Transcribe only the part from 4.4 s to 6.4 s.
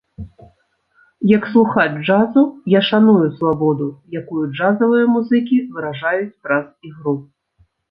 джазавыя музыкі выражаюць